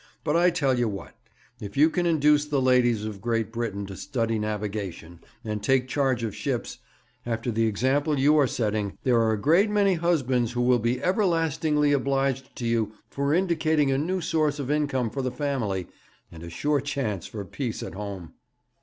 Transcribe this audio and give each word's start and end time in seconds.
'But 0.23 0.35
I 0.35 0.49
tell 0.49 0.79
you 0.79 0.89
what: 0.89 1.15
if 1.59 1.77
you 1.77 1.87
can 1.91 2.07
induce 2.07 2.45
the 2.45 2.59
ladies 2.59 3.05
of 3.05 3.21
Great 3.21 3.51
Britain 3.51 3.85
to 3.85 3.95
study 3.95 4.39
navigation, 4.39 5.19
and 5.43 5.61
take 5.61 5.87
charge 5.87 6.23
of 6.23 6.35
ships, 6.35 6.79
after 7.23 7.51
the 7.51 7.67
example 7.67 8.17
you 8.17 8.35
are 8.39 8.47
setting, 8.47 8.97
there 9.03 9.19
are 9.19 9.31
a 9.33 9.39
great 9.39 9.69
many 9.69 9.93
husbands 9.93 10.53
who 10.53 10.61
will 10.63 10.79
be 10.79 11.03
everlastingly 11.03 11.91
obliged 11.91 12.55
to 12.55 12.65
you 12.65 12.93
for 13.11 13.31
indicating 13.35 13.91
a 13.91 13.97
new 13.99 14.21
source 14.21 14.57
of 14.57 14.71
income 14.71 15.11
for 15.11 15.21
the 15.21 15.29
family, 15.29 15.87
and 16.31 16.41
a 16.41 16.49
sure 16.49 16.81
chance 16.81 17.27
for 17.27 17.45
peace 17.45 17.83
at 17.83 17.93
home.' 17.93 18.33